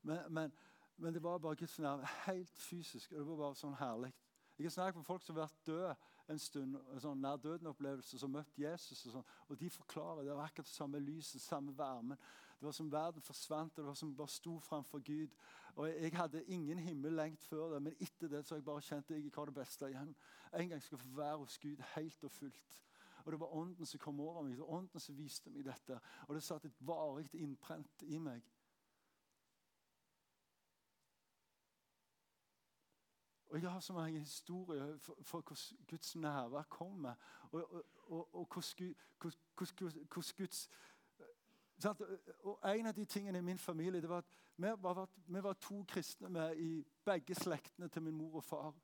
[0.02, 0.52] Men, men,
[1.00, 2.06] men det var bare Guds nærvær.
[2.26, 3.12] Helt fysisk.
[3.12, 4.12] og Det var bare sånn herlig.
[4.58, 5.94] Jeg har snakket med folk som har vært døde
[6.28, 9.06] en stund, en sånn nær døden-opplevelse, som møtte møtt Jesus.
[9.06, 12.20] Og, sånn, og de forklarer det var akkurat det samme lyset, samme varmen.
[12.58, 15.32] Det var som verden forsvant, og det var som bare sto framfor Gud.
[15.74, 18.68] Og jeg, jeg, hadde ingen himmel lengt før det, men etter det så har jeg
[18.68, 20.14] bare kjent jeg ikke har det beste igjen.
[20.52, 22.80] En gang skal jeg få være hos Gud helt og fullt.
[23.24, 26.00] Og Det var Ånden som kom over meg, det var Ånden som viste meg dette.
[26.28, 28.44] Og det satt et varig innprent i meg.
[33.50, 37.14] Og Jeg har så mange historier for, hvordan Guds nærvær kommer.
[37.52, 37.74] Og,
[38.06, 40.70] og, og, hvordan, hvordan, hvordan Guds
[42.42, 44.24] og En av de tingene i min familie det var at
[44.56, 48.74] vi var, vi var to kristne med i begge slektene til min mor og far.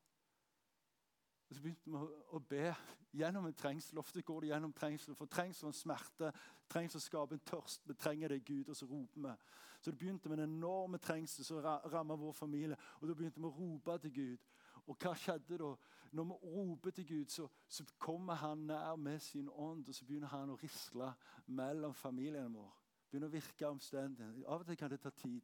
[1.49, 1.99] Og Så begynte vi
[2.33, 2.75] å be
[3.13, 3.99] gjennom en trengsel.
[3.99, 5.15] Ofte går det gjennom trengsel.
[5.15, 6.33] For trengsel og smerte,
[6.69, 7.89] trengsel skaper en tørst.
[7.89, 8.69] Vi trenger det, Gud.
[8.69, 9.35] Og så roper vi.
[9.81, 11.61] Så det begynte med en enorme trengsel som
[11.93, 12.77] rammet vår familie.
[13.01, 14.49] Og da begynte vi å rope til Gud.
[14.87, 15.75] Og hva skjedde da?
[16.13, 20.05] Når vi roper til Gud, så, så kommer han nær med sin ånd, og så
[20.05, 21.11] begynner han å risle
[21.47, 22.71] mellom familien vår.
[23.11, 24.29] Begynner å virke omstendig.
[24.47, 25.43] Av og til kan det ta tid.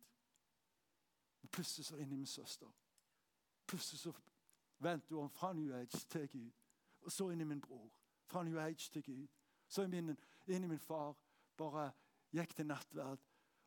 [1.51, 2.71] Plutselig så er det inni min søster.
[3.67, 4.13] Plutselig så
[4.79, 6.53] vendte hun fra New Age til Gud.
[7.03, 7.91] Og så inn i min bror.
[8.27, 9.29] Fra New Age til Gud.
[9.69, 11.17] Så inn i min far.
[11.57, 11.91] Bare
[12.33, 13.19] gikk til nattverd.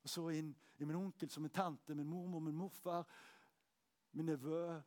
[0.04, 3.08] Og så inn i min onkel, som min tante, min mormor, min morfar,
[4.12, 4.82] min nevø.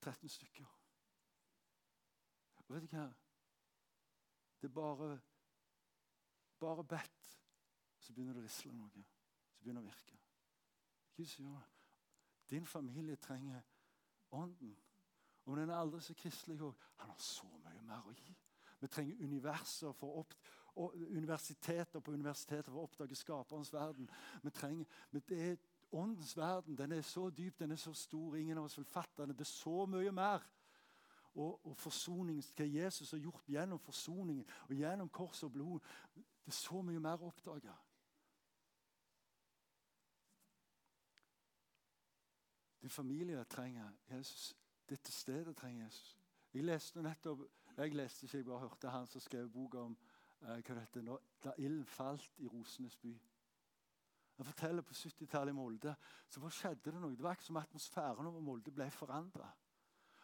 [0.00, 0.74] 13 stykker.
[2.56, 3.08] Og vet du hva?
[4.58, 5.18] Det er bare
[6.58, 7.38] bare bedt,
[7.98, 9.04] så begynner det å risle noe.
[9.54, 10.18] Så begynner det å virke.
[11.16, 11.66] Gud sier
[12.50, 13.62] din familie trenger
[14.30, 14.76] Ånden.
[15.44, 16.74] Om den er aldri så kristelig òg.
[17.00, 18.34] Han har så mye mer å gi.
[18.80, 20.34] Vi trenger universer for opp,
[20.76, 24.10] universiteter på universiteter for å oppdage skaperens verden.
[24.42, 25.56] Vi trenger, men det er
[25.92, 28.36] Åndens verden den er så dyp, den er så stor.
[28.36, 29.36] Ingen av oss vil fatte den.
[29.36, 30.44] Det er så mye mer.
[31.34, 35.92] Og, og forsoningen, hva Jesus har gjort gjennom forsoningen og gjennom kors og blod.
[36.14, 37.74] Det er så mye mer å oppdage.
[42.82, 44.56] Din familie trenger Jesus.
[44.88, 46.18] Dette stedet trenger Jesus.
[46.54, 47.40] Jeg leste nettopp,
[47.76, 49.96] jeg leste ikke, jeg bare hørte han som skrev boka om
[50.42, 53.12] eh, hva dette, når, da ilden falt i Rosenes by.
[54.38, 55.94] Han forteller på 70-tallet i Molde
[56.30, 57.16] så bare skjedde det noe.
[57.16, 59.48] Det var ikke som atmosfæren over Molde ble forandra.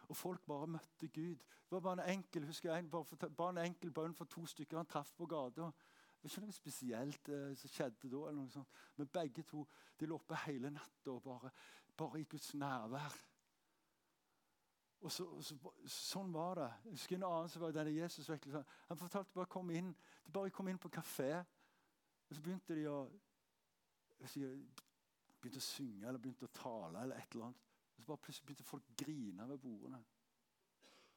[0.07, 1.35] Og folk bare møtte Gud.
[1.35, 4.77] Det var bare en enkel husker jeg, bare, bare en enkel bønn for to stykker
[4.77, 5.67] han traff på gata.
[5.67, 8.21] Det var ikke noe spesielt eh, som skjedde da.
[8.29, 8.79] eller noe sånt.
[8.95, 9.65] Men begge to
[9.99, 11.51] de lå oppe hele natta bare,
[11.97, 13.19] bare, i Guds nærvær.
[15.01, 15.59] Og så, så,
[15.91, 16.71] Sånn var det.
[16.85, 19.91] Jeg husker En annen som var denne Jesus Han fortalte bare kom inn,
[20.23, 21.43] de bare kom inn på kafé.
[22.29, 23.03] Og så begynte de å
[24.19, 27.01] begynte å synge eller begynte å tale.
[27.01, 27.63] eller et eller annet.
[27.95, 30.03] Og så bare plutselig begynte folk å grine ved bordene.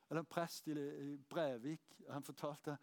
[0.09, 2.79] Eller en prest i Brevik han fortalte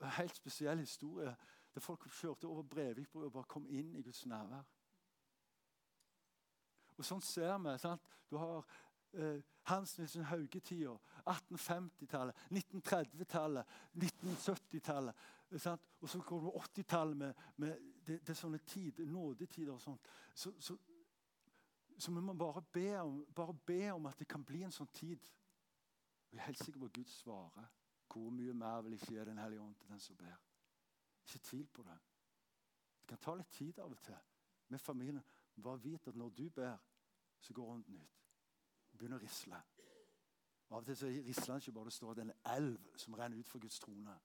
[0.00, 1.36] en helt spesiell historie
[1.74, 4.64] der folk kjørte over Brevik og bare kom inn i Guds nærvær.
[6.98, 7.74] Og Sånn ser vi.
[7.78, 8.02] sant?
[8.30, 8.64] Du har
[9.12, 10.96] eh, Hans Nilsen Hauge-tida,
[11.28, 15.14] 1850-tallet, 1930-tallet, 1970-tallet.
[16.00, 17.76] Og så kommer 80-tallet med, med
[18.08, 20.06] det, det, er sånne tider, nådetider og sånt.
[20.34, 20.76] Så, så,
[21.98, 24.90] så vi må bare be, om, bare be om at det kan bli en sånn
[24.96, 25.28] tid.
[26.32, 27.74] Jeg er helt sikker på at Gud svarer.
[28.08, 30.38] Hvor mye mer vil ikke gi Den hellige ånd til den som ber?
[31.26, 31.98] Ikke tvil på det.
[33.00, 34.16] Det kan ta litt tid av og til
[34.68, 35.24] med familien.
[35.62, 36.76] Bare vit at når du ber,
[37.40, 38.24] så går ånden ut.
[38.92, 39.60] Begynner å risle.
[40.68, 43.14] Og Av og til så risler den ikke bare det står at en elv som
[43.14, 44.18] renner ut fra Guds trone.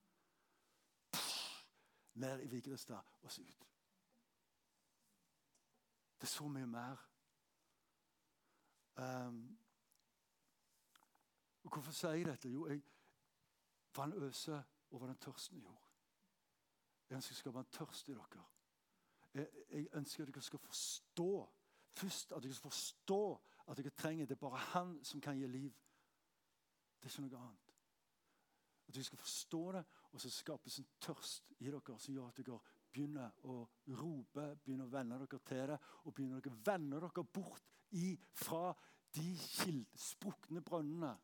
[2.14, 3.73] Ned i Vigrestad og så ut.
[6.24, 6.96] Det er så mye mer.
[8.96, 9.58] Um,
[11.62, 12.48] og Hvorfor sier jeg dette?
[12.48, 12.80] Jo, jeg,
[13.90, 15.90] for han øser over den tørsten i jord.
[17.10, 18.44] Jeg ønsker å skape en tørst i dere.
[19.34, 21.28] Jeg, jeg, ønsker at dere skal forstå
[21.92, 23.20] først at dere skal forstå
[23.68, 25.76] at dere trenger det er bare han som kan gi liv.
[27.02, 27.76] Det er ikke noe annet.
[28.88, 32.40] At dere skal forstå det, og så skapes en tørst i dere som gjør at
[32.40, 32.62] dere
[32.94, 33.60] begynner å
[33.98, 37.70] rope, begynner å vende dere til det, og begynner dere å vende dere bort
[38.38, 38.74] fra
[39.14, 39.30] de
[39.98, 41.14] sprukne brønnene.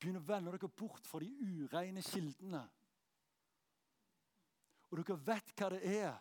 [0.00, 2.62] Begynner å vende dere bort fra de ureine kildene.
[4.90, 6.18] Og dere vet hva det er.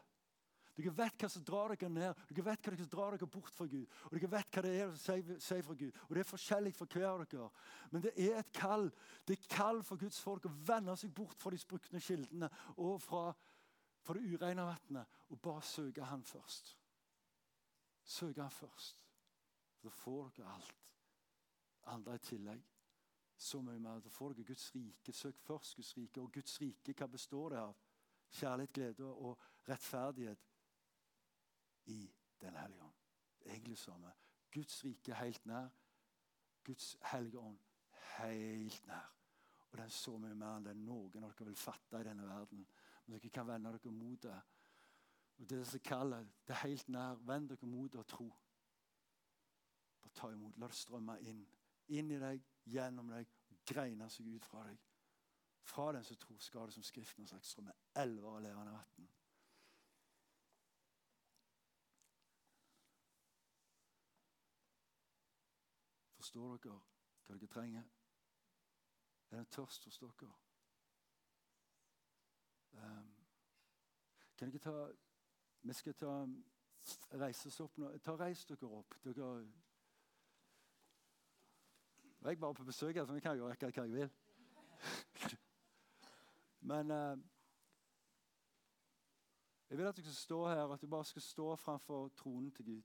[0.79, 3.65] Dere vet hva som drar dere ned, dere vet hva som drar dere bort fra
[3.67, 3.87] Gud.
[4.07, 5.97] Og dere vet hva det er som sier fra Gud.
[6.07, 7.49] Og Det er forskjellig for hver av dere.
[7.91, 8.87] Men det er et kall
[9.27, 13.01] Det er kall for Guds folk å vende seg bort fra de sprukne kildene og
[13.03, 13.33] fra,
[14.09, 16.77] fra det ureine vannet og bare søke Han først.
[18.03, 19.05] Søke Han først.
[19.75, 20.75] For Da får dere alt
[21.83, 22.63] andre i tillegg.
[23.37, 23.99] Så mye mer.
[23.99, 25.13] Da får dere Guds rike.
[25.13, 26.21] Søk først Guds rike.
[26.21, 27.75] Og Guds rike, hva består det av?
[28.31, 29.37] Kjærlighet, glede og
[29.69, 30.39] rettferdighet
[31.85, 32.93] i Den hellige ånd.
[33.45, 34.11] Egentlig samme.
[34.51, 35.69] Guds rike helt nær.
[36.63, 37.59] Guds hellige ånd
[38.17, 39.15] helt nær.
[39.69, 42.27] Og den er så mye mer enn det noen av dere vil fatte i denne
[42.27, 42.65] verden.
[43.09, 44.41] Men dere kan vende dere mot det.
[45.37, 47.15] Og Det som kaller det er helt nær.
[47.15, 48.27] Vend dere mot det og tro.
[50.01, 50.57] Bare ta imot.
[50.57, 51.39] La det strømme inn.
[51.87, 53.25] Inn i deg, gjennom deg,
[53.65, 54.77] greine seg ut fra deg.
[55.65, 59.09] Fra den som tror, skal det som Skriften har sagt, strømme elver av levende vann.
[66.19, 66.77] Forstår dere
[67.25, 67.89] hva dere trenger?
[69.31, 70.31] Er det tørst hos dere?
[72.73, 73.11] Um,
[74.37, 74.91] kan dere ta
[75.61, 76.25] Vi skal ta
[77.13, 77.91] reise oss opp nå.
[78.03, 78.95] Ta Reis dere opp.
[79.03, 79.47] Dere
[82.21, 84.09] Jeg er bare på besøk her, så jeg kan gjøre hva jeg vil.
[86.69, 87.17] Men uh,
[89.69, 92.65] jeg vil at dere skal stå her, at dere bare skal stå framfor tronen til
[92.65, 92.81] Gud.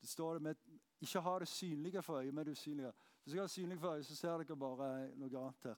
[0.00, 0.54] Det står det med
[1.00, 2.92] ikke ha det synlige for øyet, men det usynlige.
[3.22, 5.74] Hvis du har det synlige for øyet, så ser dere bare noe annet her.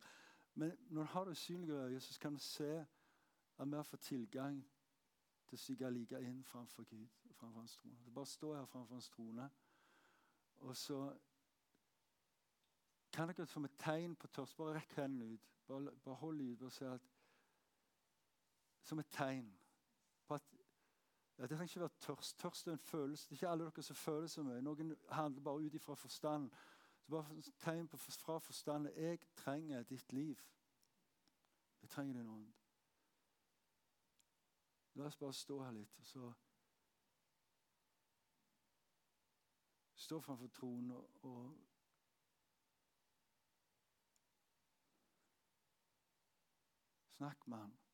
[0.55, 2.87] Men når du har det usynlige øyet, så kan du se
[3.59, 4.59] at vi har fått tilgang
[5.47, 7.09] til å stige like inn framfor Gud.
[7.37, 8.05] Framfor hans trone.
[8.05, 9.51] Det bare stå her framfor hans trone.
[10.57, 11.01] Og så
[13.13, 15.53] kan dere som et tegn på tørst Bare rekk hendene ut.
[15.67, 17.13] Bare, bare hold ut og se at
[18.83, 19.49] Som et tegn
[20.27, 20.43] på at
[21.39, 22.39] ja, det trenger ikke være tørst.
[22.39, 23.25] Tørst er en følelse.
[23.25, 24.61] Det er ikke alle dere som føler så mye.
[24.63, 26.51] Noen handler bare ut ifra forstand.
[27.01, 28.89] Så bare tegn på fra forstand.
[28.97, 30.41] Jeg trenger ditt liv.
[31.83, 32.53] Jeg trenger din ånd.
[34.97, 36.33] La oss bare stå her litt, og så
[39.97, 41.57] Stå framfor tronen og, og
[47.17, 47.86] Snakk med han.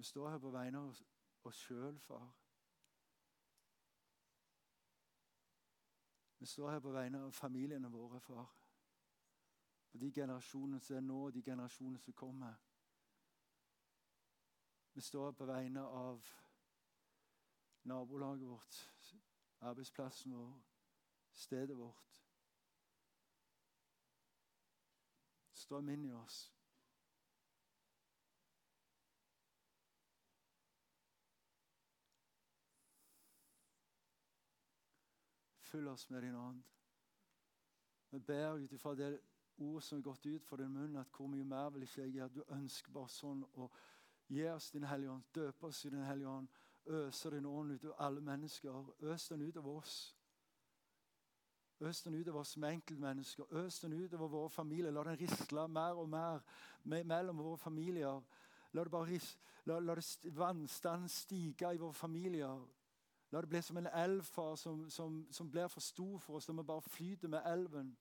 [0.00, 0.94] Vi står her på vegne av
[1.44, 2.30] oss sjøl, far.
[6.38, 8.46] Vi står her på vegne av familiene våre, far.
[9.92, 12.54] På de generasjonene som er nå, og de generasjonene som kommer.
[14.94, 16.30] Vi står her på vegne av
[17.92, 18.78] nabolaget vårt,
[19.60, 20.54] arbeidsplassen vår,
[21.32, 22.08] stedet vårt.
[25.52, 26.40] Strøm inn i oss.
[35.70, 36.62] Fyll oss med din ånd.
[38.10, 39.20] Vi ber ut ifra det
[39.56, 42.14] ord som er gått ut fra din munn, at hvor mye mer vil ikke jeg
[42.16, 42.34] gjøre?
[42.34, 43.68] Du ønsker bare sånn å
[44.30, 46.48] gi oss din Hellige Ånd, døpe oss i din Hellige Ånd,
[46.86, 48.90] øse din ånd ut av alle mennesker.
[49.02, 50.16] Øs den ut av oss.
[51.80, 53.44] Øs den ut av oss som enkeltmennesker.
[53.62, 54.90] Øs den ut over våre familier.
[54.90, 56.40] La den risle mer og mer
[56.84, 58.22] mellom våre familier.
[58.72, 59.20] La det bare
[59.64, 62.66] la, la det vannstanden stige i våre familier.
[63.30, 66.48] La det bli som en elv far, som, som, som, blir for stor for oss,
[66.48, 67.92] når vi bare flyter med elven.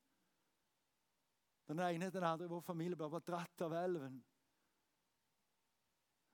[1.68, 4.24] Den ene etter den andre i vår familie blir bare dratt av elven.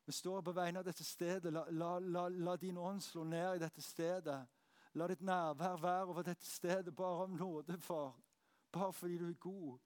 [0.05, 1.51] Vi står på vegne av dette stedet.
[1.53, 4.37] La, la, la, la din ånd slå ned i dette stedet.
[4.95, 8.15] La ditt nærvær være over dette stedet, bare om nåde, far.
[8.71, 9.79] Bare fordi du er god.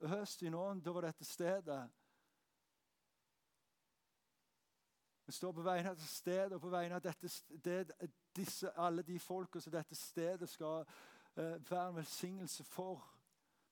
[0.00, 1.90] Øs din ånd over dette stedet.
[5.26, 7.28] Vi står på vegne av dette stedet og på vegne av dette,
[7.64, 10.86] det, disse, alle de folka som dette stedet skal
[11.36, 13.08] uh, være en velsignelse for.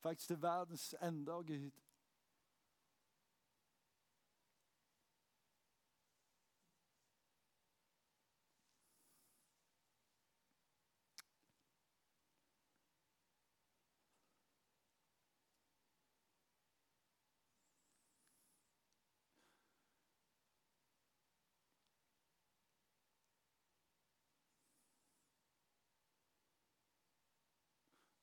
[0.01, 1.71] Faktisk til verdens ender, Gud.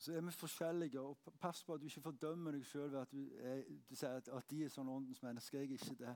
[0.01, 0.99] Så er vi forskjellige.
[0.99, 3.59] og Pass på at du ikke fordømmer deg sjøl ved at du, er,
[3.89, 5.59] du sier at, at, de er sånn åndens mennesker.
[5.61, 6.13] Jeg er ikke det.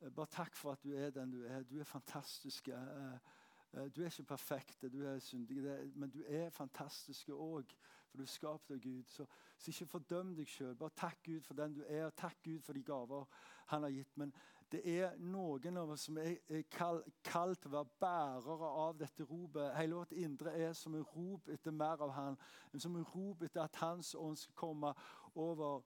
[0.00, 1.66] Eh, bare takk for at du er den du er.
[1.68, 2.70] Du er fantastisk.
[2.72, 3.34] Eh,
[3.74, 5.60] eh, du er ikke perfekt, du er syndig,
[5.92, 7.76] men du er fantastisk òg.
[8.08, 9.04] For du er skapt av Gud.
[9.12, 10.72] Så, så ikke fordøm deg sjøl.
[10.80, 12.06] Bare takk Gud for den du er.
[12.06, 13.28] og Takk Gud for de gaver
[13.74, 14.16] han har gitt.
[14.16, 14.32] Men
[14.72, 16.38] det er noen av oss som er,
[16.72, 19.74] kalt til å være bærere av dette ropet.
[19.76, 22.38] Hele vårt indre er som en rop etter mer av Han.
[22.78, 24.94] Som en rop etter at Hans ånd skal komme
[25.34, 25.82] over,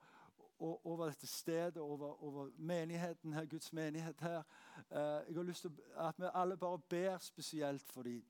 [0.60, 4.42] over dette stedet, over, over, menigheten her, Guds menighet her.
[4.90, 8.22] Eh, jeg har lyst til at vi alle bare ber spesielt for dem.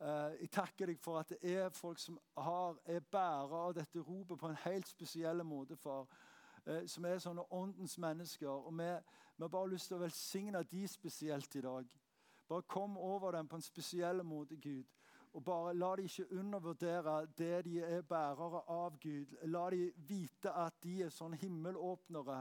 [0.00, 4.02] Eh, jeg takker deg for at det er folk som har, er bærere av dette
[4.02, 5.76] ropet på en helt spesiell måte.
[5.76, 6.08] for
[6.68, 8.48] Eh, som er sånne åndens mennesker.
[8.48, 8.88] Og vi,
[9.38, 11.90] vi har bare lyst til å velsigne de spesielt i dag.
[12.48, 14.88] Bare kom over dem på en spesiell måte, Gud.
[15.32, 19.36] Og bare La de ikke undervurdere det de er bærere av Gud.
[19.46, 22.40] La de vite at de er sånn himmelåpnere.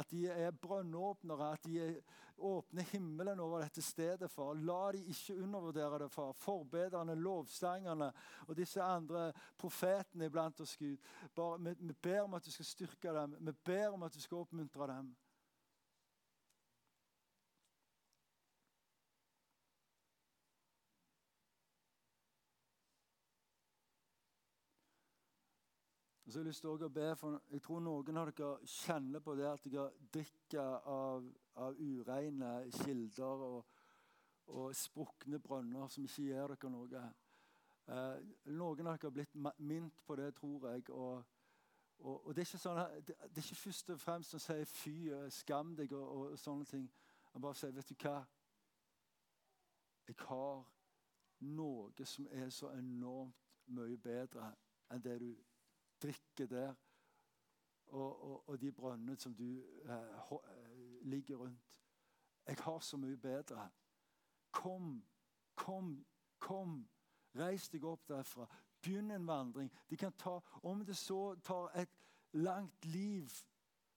[0.00, 1.52] At de er brønnåpnere.
[1.52, 2.00] At de
[2.40, 4.54] åpner himmelen over dette stedet, far.
[4.54, 6.32] La de ikke undervurdere det, far.
[6.32, 8.12] Forbederne, lovsangerne
[8.46, 9.26] og disse andre
[9.60, 10.96] profetene iblant oss, Gud.
[11.36, 13.36] Bare, vi, vi ber om at du skal styrke dem.
[13.40, 15.12] Vi ber om at du skal oppmuntre dem.
[26.30, 29.18] Og så har Jeg lyst til å be for, jeg tror noen av dere kjenner
[29.18, 31.24] på det at dere drikker av,
[31.58, 33.72] av ureine kilder og,
[34.46, 37.02] og sprukne brønner som ikke gir dere noe.
[37.90, 40.86] Eh, noen av dere har blitt minnet på det, tror jeg.
[40.94, 41.34] Og,
[41.98, 44.96] og, og det, er sånn, det, er ikke først og fremst å si 'fy,
[45.34, 46.86] skam deg' og, og sånne ting.
[47.34, 48.16] Jeg bare sier, 'Vet du hva?
[50.06, 50.64] Jeg har
[51.40, 53.34] noe som er så enormt
[53.66, 54.54] mye bedre
[54.90, 55.32] enn det du
[56.02, 56.74] drikker der,
[57.86, 61.82] og, og, og de brønnene som du eh, eh, ligger rundt.
[62.46, 63.68] Jeg har så mye bedre.
[64.50, 65.04] Kom,
[65.54, 66.06] kom,
[66.38, 66.88] kom.
[67.36, 68.46] Reis deg opp derfra.
[68.82, 69.70] Begynn en vandring.
[69.90, 72.00] De kan ta, Om det så tar et
[72.32, 73.30] langt liv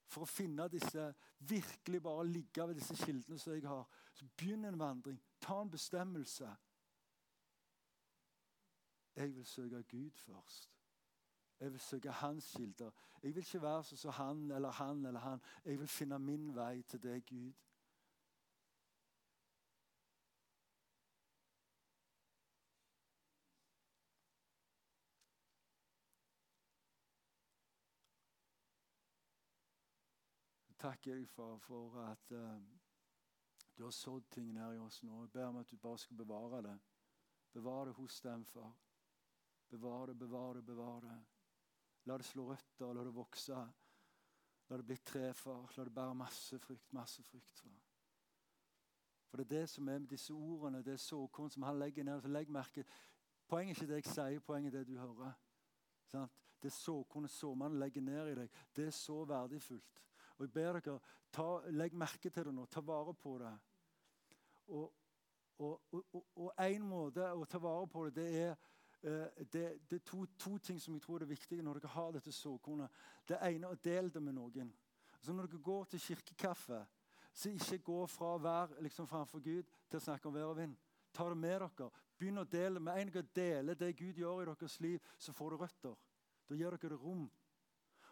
[0.06, 4.68] for å finne disse, virkelig bare ligge ved disse kildene som jeg har, så begynn
[4.68, 5.18] en vandring.
[5.40, 6.50] Ta en bestemmelse.
[9.16, 10.70] Jeg vil søke Gud først.
[11.64, 12.90] Jeg vil søke hans kilder.
[13.22, 15.40] Jeg vil ikke være sånn som han eller han eller han.
[15.64, 17.54] Jeg vil finne min vei til deg, Gud.
[30.84, 32.60] takker jeg for, for at uh,
[33.78, 35.22] du har sådd ting nær i oss nå.
[35.22, 36.78] Jeg ber om at du bare skal bevare det.
[37.56, 38.74] Bevare det hos dem, far.
[39.70, 41.33] Bevare det, bevare det, bevare det.
[42.04, 43.64] La det slå røtter, la det vokse.
[44.68, 45.66] La det bli tre, far.
[45.76, 47.58] La det bære masse frukt, masse frukt.
[47.58, 47.80] far.
[49.28, 52.28] For det er det som er med disse ordene, det såkorn som han legger ned.
[52.28, 52.84] legg merke.
[53.48, 55.32] Poenget er ikke det jeg sier, poenget er det du hører.
[56.06, 56.32] Sant?
[56.62, 60.02] Det såkornet såmannen legger ned i deg, det er så verdifullt.
[60.36, 61.00] Og jeg ber dere,
[61.32, 62.64] ta, Legg merke til det nå.
[62.66, 63.50] Ta vare på det.
[64.66, 64.94] Og,
[65.58, 65.80] og,
[66.36, 68.54] og, en måte å ta vare på det, det er
[69.04, 72.32] det, det, er to, to, ting som jeg tror er viktige når dere har dette
[72.32, 72.90] såkornet.
[73.28, 74.72] Det ene er å dele det med noen.
[75.20, 76.80] Så Når dere går til kirkekaffe,
[77.34, 80.56] så ikke gå fra å være liksom framfor Gud til å snakke om vær og
[80.56, 80.76] vind.
[81.12, 81.90] Ta det med dere.
[82.18, 82.80] Begynn å dele.
[82.80, 85.96] Med en gang deler det Gud gjør i deres liv, så får dere røtter.
[86.48, 87.26] Da gir dere det rom.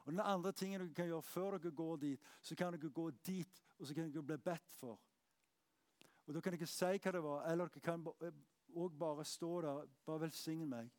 [0.04, 3.10] Og Den andre tingen dere kan gjøre før dere går dit, så kan dere gå
[3.24, 4.98] dit og så kan dere bli bedt for.
[6.26, 8.04] Og Da kan dere si hva det var, eller dere kan
[8.74, 10.90] òg bare stå der, bare velsigne meg.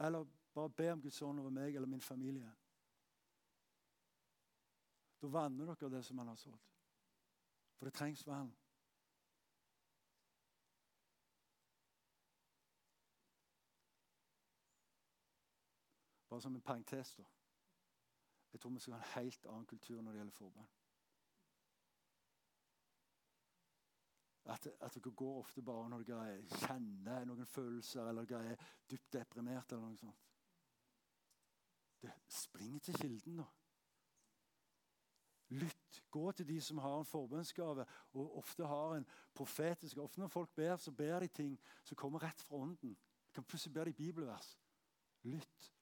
[0.00, 2.52] Eller bare be om Guds ånd over meg eller min familie.
[5.20, 6.58] Da vanner dere det som han har sådd.
[7.76, 8.56] For det trengs vann.
[16.28, 17.14] Bare som en parentes.
[17.14, 17.24] da.
[18.52, 20.68] Jeg tror vi skal ha en helt annen kultur når det gjelder forbønn.
[24.50, 29.12] At, at, dere går ofte bare når dere kjenner noen følelser eller dere er dypt
[29.14, 29.72] deprimert.
[29.72, 30.26] eller noe sånt.
[32.02, 33.46] Det, springer til kilden, da.
[35.50, 36.02] Lytt.
[36.10, 40.50] Gå til de som har en forbønnsgave og ofte har en profetisk Ofte når folk
[40.54, 42.94] ber, så ber de ting som kommer rett fra ånden.
[43.26, 44.58] De kan plutselig ber de bibelvers.
[45.22, 45.72] Lytt.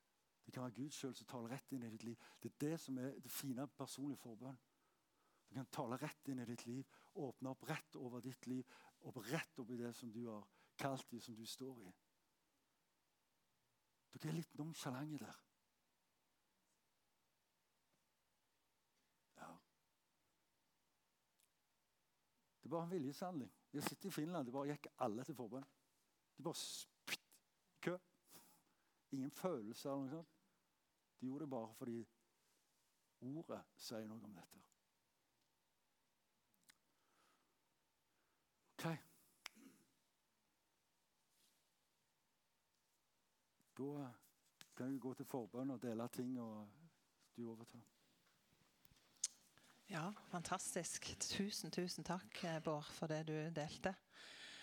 [0.47, 2.17] Det kan være Gud sjøl som taler rett inn i ditt liv.
[2.43, 4.57] Det er det som er det fine personlige forbønn.
[5.49, 6.85] Du kan tale rett inn i ditt liv,
[7.19, 8.67] åpne opp rett over ditt liv,
[9.09, 10.47] opp rett opp i det som du har
[10.79, 11.93] kalt det, som du står i.
[14.13, 15.41] Dere er litt nonsjalante der.
[19.39, 19.51] Ja.
[22.63, 23.53] Det var en viljeshandling.
[23.73, 25.67] Jeg sitter i Finland, det bare gikk alle til forbønn.
[26.37, 27.99] De bare spytt i kø.
[29.13, 30.35] Ingen følelser eller noe sånt.
[31.21, 31.99] De gjorde det bare fordi
[33.27, 34.68] ordet sier noe om dette.
[38.79, 38.99] Ok.
[43.79, 44.13] Da
[44.77, 46.69] kan vi gå til forbønn og dele ting, og
[47.37, 47.83] du overtar.
[49.91, 51.09] Ja, fantastisk.
[51.21, 53.95] Tusen, tusen takk, eh, Bård, for det du delte.